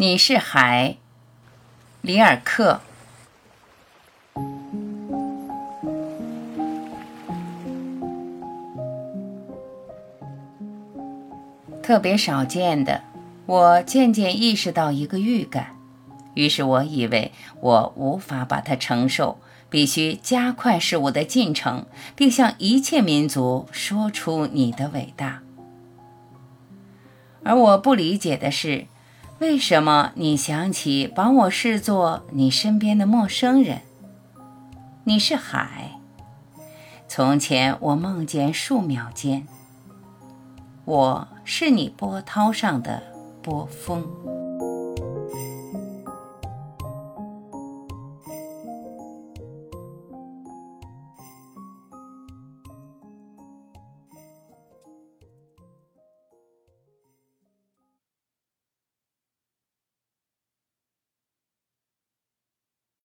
[0.00, 0.96] 你是海，
[2.00, 2.80] 里尔克。
[11.82, 13.02] 特别少见的，
[13.44, 15.76] 我渐渐意识到一个预感，
[16.32, 19.38] 于是我以为我无法把它承受，
[19.68, 21.84] 必须加快事物的进程，
[22.16, 25.42] 并向一切民族说出你的伟大。
[27.44, 28.86] 而我不理解的是。
[29.40, 33.80] 为什么你想起把我视作你身边的陌生人？
[35.04, 35.92] 你是海。
[37.08, 39.46] 从前我梦见数秒间，
[40.84, 43.02] 我是你波涛上的
[43.42, 44.06] 波峰。